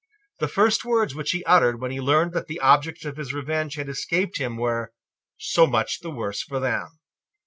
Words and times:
The 0.39 0.47
first 0.47 0.83
words 0.83 1.13
which 1.13 1.29
he 1.29 1.43
uttered 1.43 1.79
when 1.79 1.91
he 1.91 2.01
learned 2.01 2.33
that 2.33 2.47
the 2.47 2.59
objects 2.59 3.05
of 3.05 3.17
his 3.17 3.35
revenge 3.35 3.75
had 3.75 3.87
escaped 3.87 4.39
him 4.39 4.57
were, 4.57 4.93
"So 5.37 5.67
much 5.67 5.99
the 5.99 6.09
worse 6.09 6.41
for 6.41 6.59
them." 6.59 6.87